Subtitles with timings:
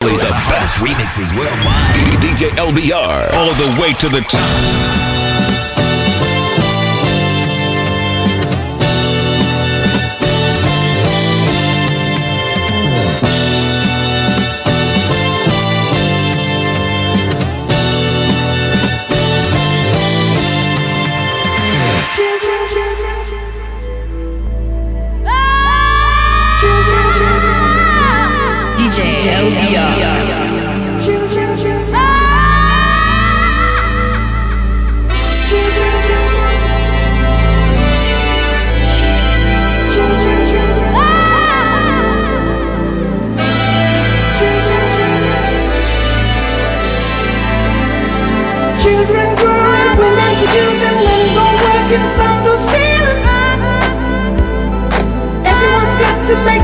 [0.00, 1.94] The best remixes worldwide.
[2.22, 3.34] DJ LBR.
[3.34, 5.69] All the way to the top.
[52.16, 53.22] Some do stealing.
[55.46, 56.59] Everyone's got to make.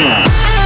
[0.00, 0.59] Gun.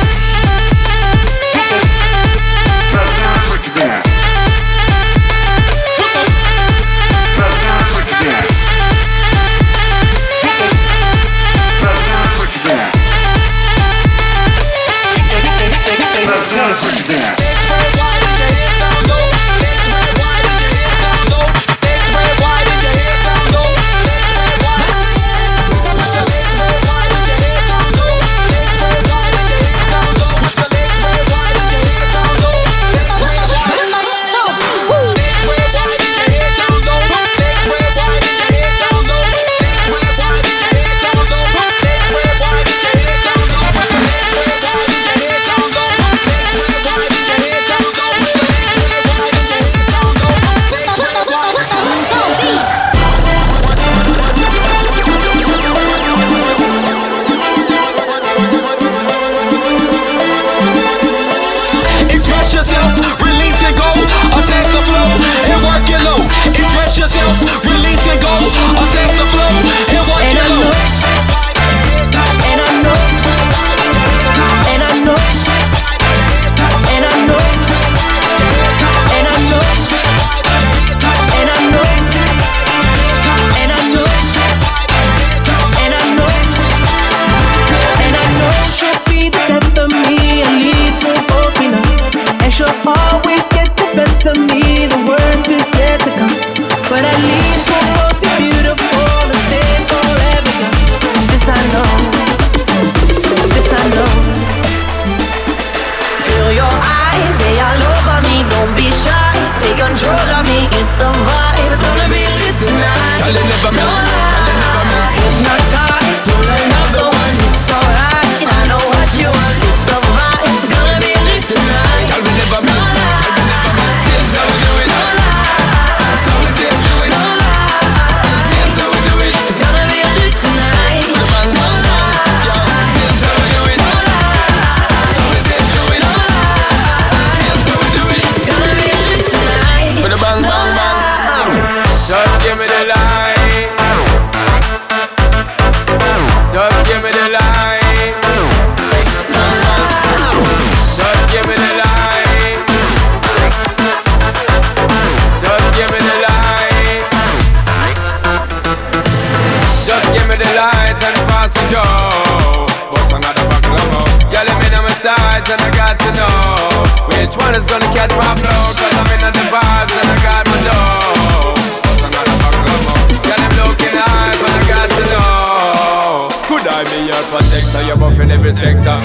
[167.95, 168.64] get problem.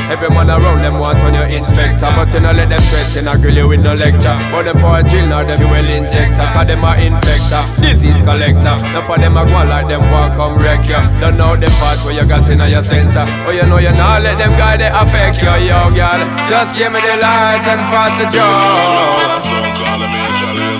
[0.09, 0.25] Sector.
[0.25, 2.09] Every man around them want on your inspector.
[2.15, 4.37] But you know let them threaten, I grill you with no lecture.
[4.51, 6.47] But the poor chill now, the fuel injector.
[6.53, 8.75] Cause them a infector, disease collector.
[8.93, 10.99] Now for them a go like them want come wreck you.
[11.19, 13.25] Don't know the part where you got in your center.
[13.45, 16.21] Oh, you know you not let them guy they affect you, yo, girl.
[16.49, 19.39] Just give me the light and pass the joke.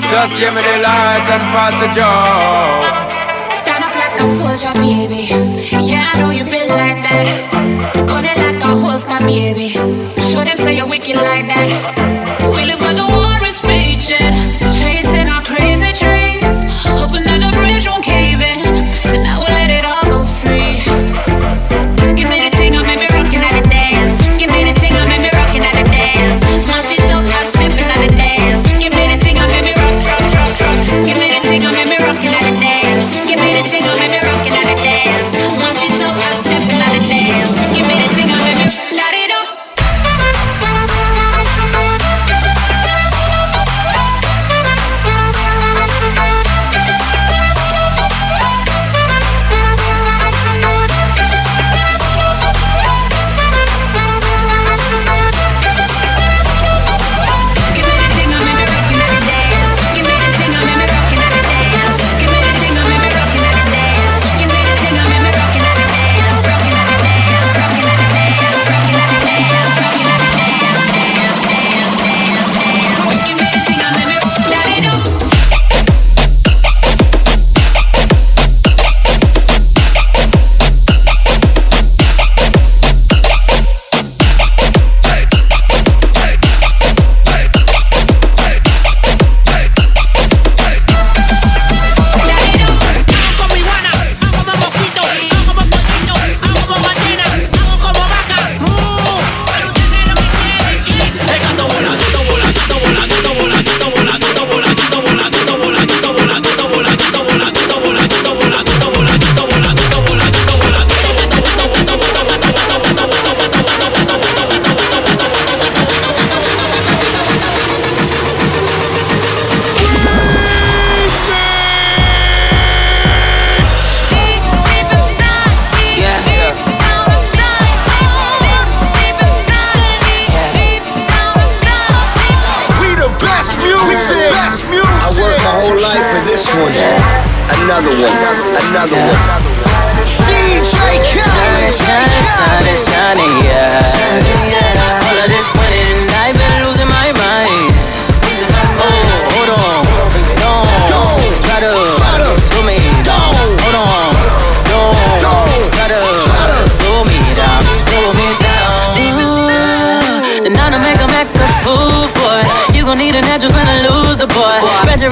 [0.10, 3.10] Just give me the light and pass the joke.
[3.62, 5.30] Stand up like a soldier, baby.
[5.86, 7.28] Yeah, I know you built like that.
[8.08, 8.19] Gun
[9.00, 9.70] holster, baby.
[9.70, 11.99] Show them say you're wicked like that.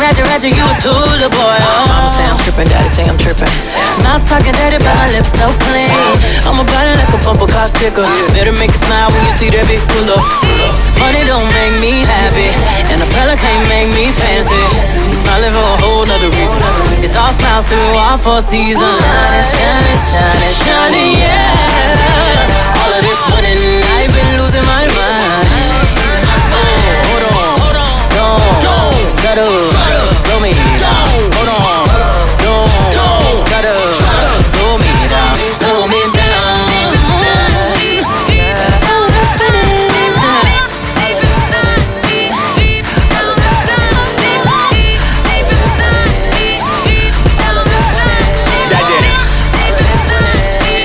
[0.07, 0.71] Ratchet, ratchet, you a
[1.19, 1.59] the boy.
[1.59, 1.83] Oh.
[1.91, 3.51] Mama say I'm tripping, daddy say I'm tripping.
[4.07, 5.91] Not talking dirty, but my lips so clean.
[6.47, 8.07] I'm about it like a bumper car sticker.
[8.31, 10.23] Better make it smile when you see that big pull up.
[11.03, 12.47] Money don't make me happy,
[12.87, 14.55] and a fella can't make me fancy.
[14.55, 16.55] I'm smiling for a whole nother reason.
[17.03, 18.87] It's all smiles through all four seasons.
[18.87, 22.79] Shining, shining, shining, shining, yeah.
[22.79, 25.51] All of this winning, I've been losing my mind.
[26.55, 27.91] Oh, hold on,
[28.63, 29.96] don't try to slow me
[30.77, 31.17] down.
[31.33, 31.89] Hold on,
[32.45, 33.73] don't to
[34.53, 36.67] slow me down, slow me down.
[48.69, 49.23] That dance.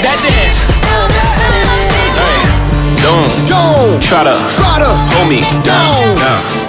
[0.01, 0.59] That dance.
[3.03, 6.17] Don't Don't try to try to hold me down.
[6.17, 6.62] Nah.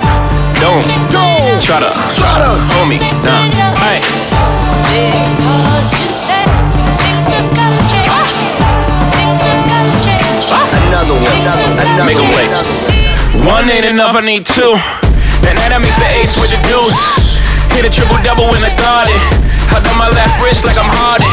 [0.63, 0.79] Don't
[1.11, 3.75] Don't try to try to hold me Nah.
[3.83, 3.99] Hey.
[10.87, 11.39] another one.
[11.75, 12.35] Another Make 'em one.
[12.35, 12.47] wait.
[12.47, 14.73] Another One ain't enough, I need two.
[15.43, 17.42] And that makes the ace with the deuce.
[17.73, 19.17] Hit a triple double in the garden.
[19.73, 21.29] I done my left wrist like I'm Harden.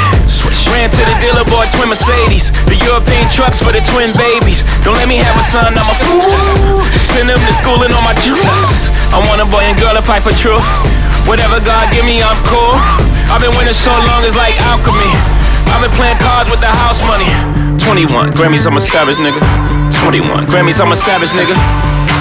[0.70, 2.54] Ran to the dealer, bought twin Mercedes.
[2.70, 4.62] The European trucks for the twin babies.
[4.86, 6.80] Don't let me have a son, I'm a fool.
[7.02, 8.94] Send them to school and all my jewels.
[9.10, 10.62] I want a boy and girl to fight for truth.
[11.26, 12.78] Whatever God give me, I'm cool.
[13.34, 15.10] I've been winning so long, it's like alchemy.
[15.74, 17.28] I've been playing cards with the house money.
[17.82, 19.42] 21 Grammys, I'm a savage nigga.
[20.06, 21.58] 21 Grammys, I'm a savage nigga.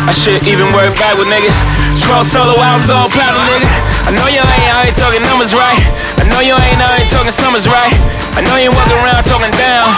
[0.09, 1.61] I should even work back with niggas.
[2.01, 3.88] 12 solo albums, all platinum, nigga.
[4.07, 5.79] I know you ain't out here talking numbers right.
[6.19, 7.91] I know you ain't out here talking summers right.
[8.37, 9.91] I know you walking around talking down.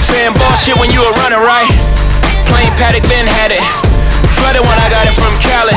[0.00, 1.68] Saying bullshit when you were running right.
[2.52, 3.62] Plain Patek, Ben had it.
[4.36, 5.76] Flooded when I got it from Cali.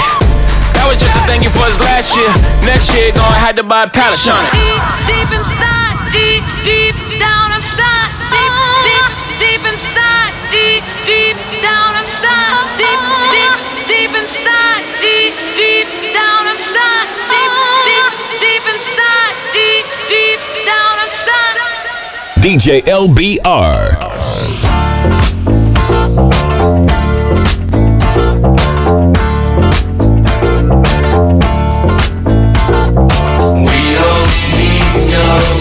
[0.77, 2.31] That was just a thank you for his last year.
[2.65, 4.17] Next year, gonna have to buy a pallet.
[4.17, 4.37] Sean.
[4.49, 8.53] Deep, deep inside, deep, deep down inside, deep,
[8.85, 17.07] deep, deep inside, deep, deep down inside, deep, deep, deep inside, deep, deep down inside,
[17.29, 17.53] deep,
[17.87, 21.57] deep, deep inside, deep, deep down inside.
[22.41, 23.97] DJ LBR.
[33.65, 35.60] We don't need no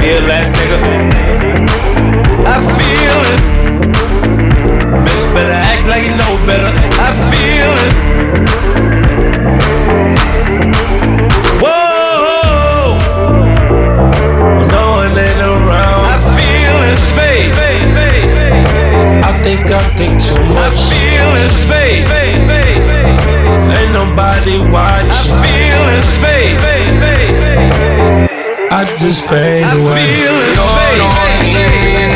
[0.00, 0.80] feel that nigga?
[2.48, 3.40] I feel it.
[5.04, 6.72] Bitch better act like you know better.
[6.96, 7.92] I feel it.
[11.60, 12.96] Whoa.
[14.56, 16.04] When no one ain't around.
[16.08, 17.52] I feel it fade.
[19.20, 20.80] I think I think too much.
[20.80, 22.08] I feel it fade.
[23.76, 25.28] Ain't nobody watching.
[25.28, 26.56] I feel it fade.
[28.72, 30.20] I just fade away.
[30.20, 32.09] You're not even know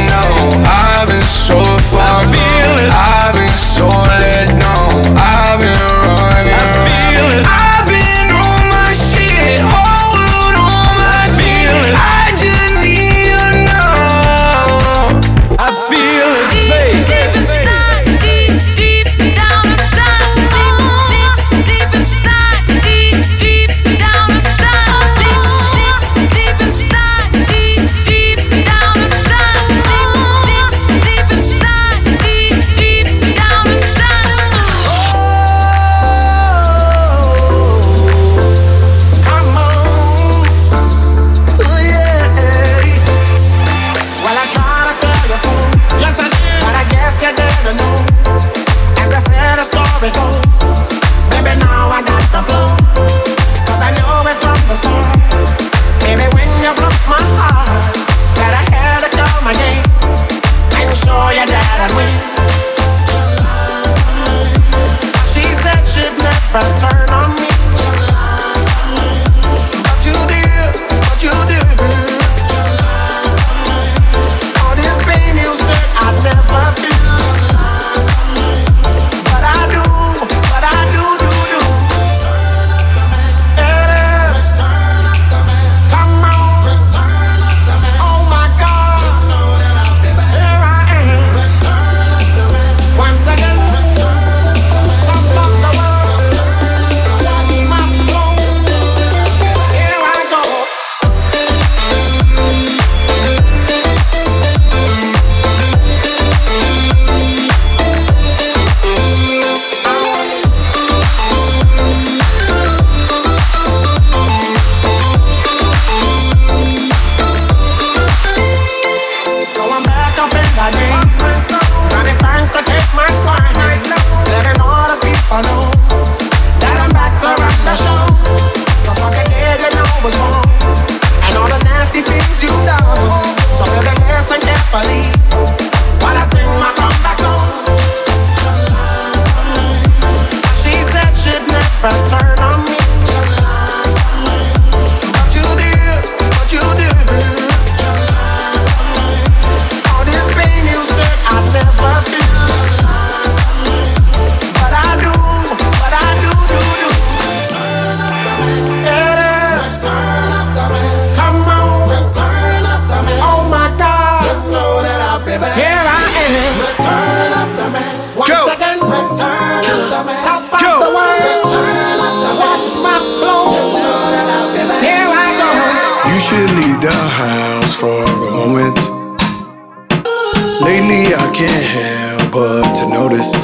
[181.34, 183.34] can't help but to notice.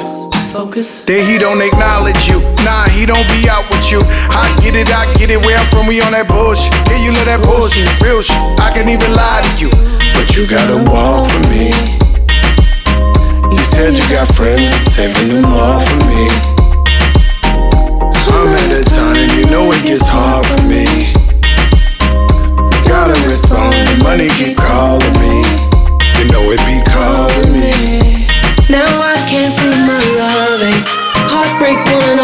[0.55, 1.03] Focus.
[1.11, 2.39] That he don't acknowledge you.
[2.63, 3.99] Nah, he don't be out with you.
[4.31, 5.43] I get it, I get it.
[5.43, 6.71] Where I'm from, we on that bullshit.
[6.87, 7.91] Yeah, you love that bullshit.
[7.99, 8.39] Real shit.
[8.63, 9.71] I can even lie to you.
[10.15, 11.75] But you gotta walk for me.
[13.51, 16.31] You said you got friends, saving them all for me.
[18.31, 21.11] I'm at a time, you know it gets hard for me.
[22.87, 25.70] Gotta respond, the money keep calling me.
[26.21, 28.29] You know it be calling me.
[28.69, 30.77] Now I can't prove my loving.
[31.33, 32.21] Heartbreak 101.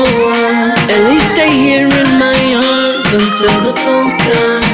[0.93, 4.69] At least stay here in my arms until the song's done.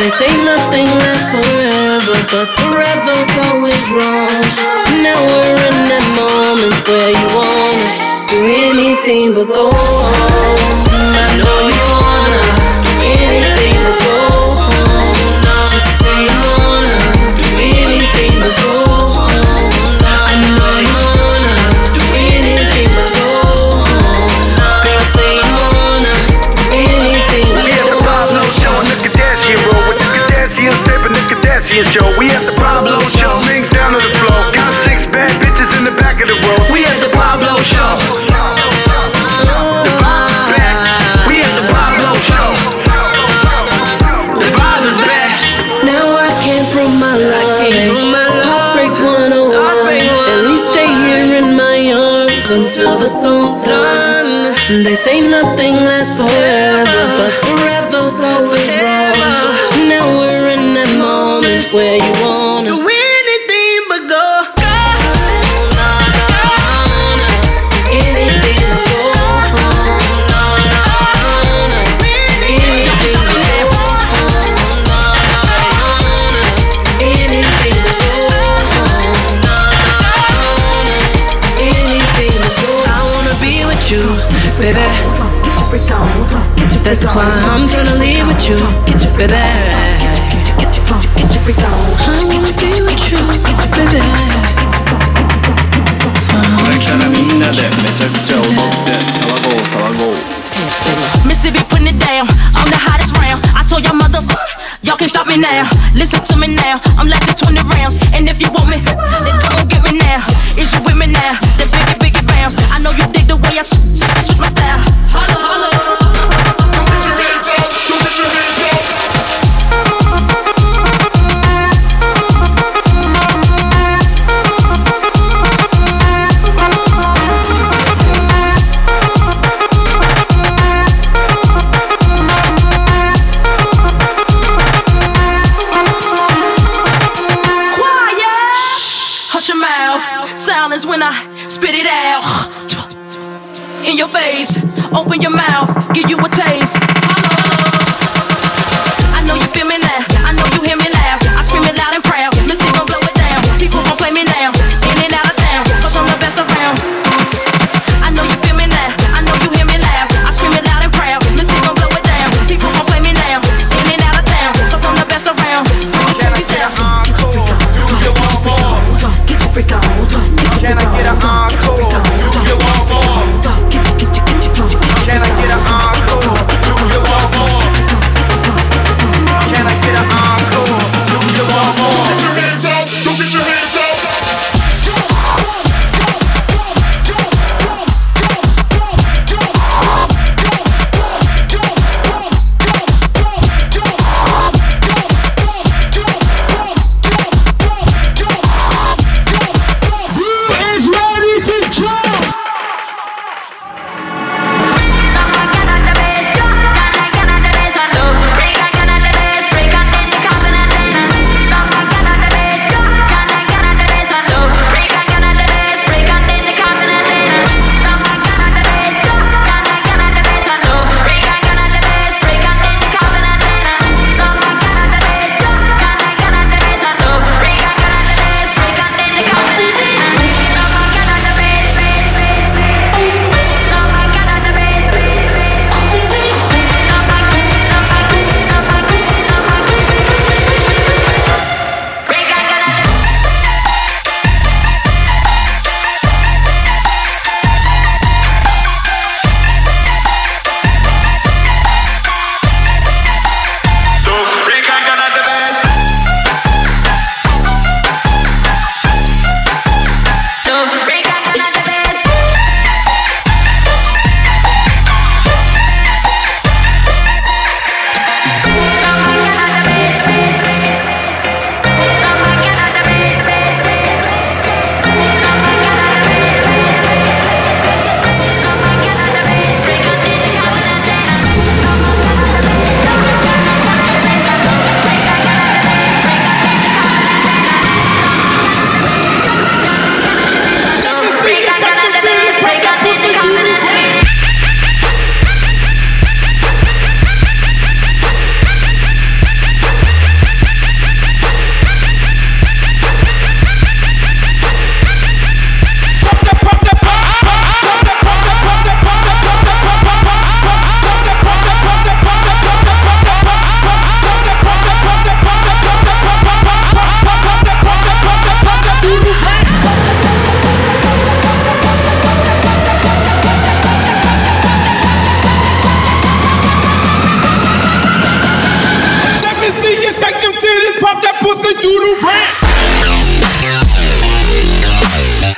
[0.00, 4.40] They say nothing lasts forever, but forever's always wrong.
[5.04, 7.88] Now we're in that moment where you wanna
[8.32, 8.38] do
[8.72, 10.88] anything but go home.
[11.20, 11.77] I know you
[89.18, 89.34] baby.
[89.34, 91.02] I
[92.24, 93.18] wanna be with you,
[93.74, 93.98] baby.
[101.48, 102.28] Be putting it down.
[102.54, 103.40] I'm the hottest round.
[103.56, 103.96] I told y'all
[104.82, 105.64] y'all can stop me now.
[105.94, 106.78] Listen to me now.
[106.98, 107.96] I'm lasting 20 rounds.
[108.12, 108.76] And if you want me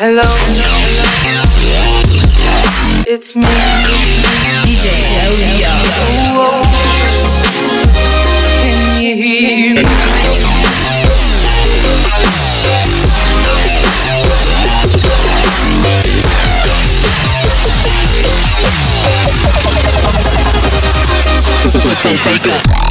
[0.01, 0.23] Hello.
[3.07, 3.43] It's me.
[4.65, 5.61] DJ Joey.
[6.33, 6.63] Oh,
[8.97, 9.83] Can you hear me?
[22.23, 22.90] Take it.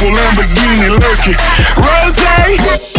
[0.00, 1.36] purple Lamborghini lurking.
[1.76, 2.89] Rose!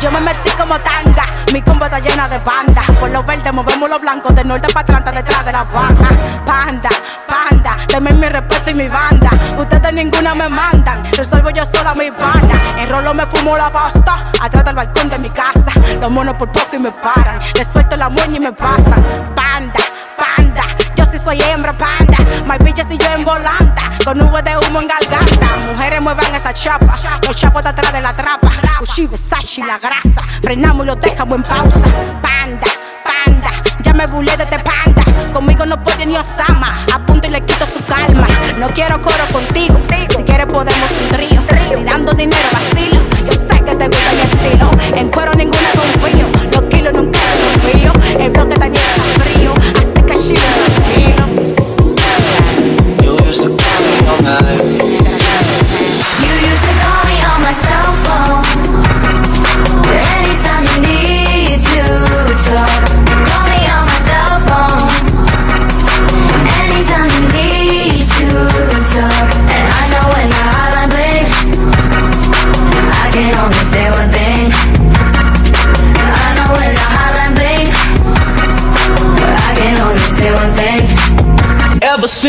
[0.00, 2.82] Yo me metí como tanga, mi combo está llena de banda.
[2.98, 6.08] Por los verdes movemos los blancos, de norte para Atlanta, detrás de la banda.
[6.46, 6.88] Panda,
[8.20, 9.30] mi respeto y mi banda.
[9.58, 12.54] Ustedes ninguna me mandan, resuelvo yo sola mi pana.
[12.78, 15.72] En rolo me fumo la pasta, atrás del balcón de mi casa.
[16.00, 19.02] Los monos por poco y me paran, les suelto la moña y me pasan.
[19.34, 19.80] Panda,
[20.18, 22.18] panda, yo sí soy hembra, panda.
[22.46, 25.46] My bitches y yo en volanta, con nubes de humo en garganta.
[25.72, 26.94] Mujeres muevan esa chapa,
[27.26, 28.50] los chapos de atrás de la trapa.
[28.80, 31.80] Cuchillo, sashi, la grasa, frenamos y lo dejamos en pausa.
[32.20, 32.66] Panda,
[33.02, 33.48] panda,
[33.80, 34.99] ya me burlé de este panda.
[35.32, 38.26] Conmigo no puede ni Osama, apunto y le quito su calma.
[38.58, 41.40] No quiero coro contigo, si quieres podemos un trío.
[41.76, 42.48] Tirando dinero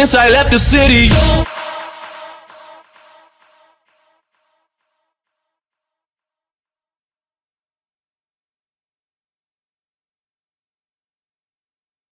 [0.01, 1.13] since I left the city,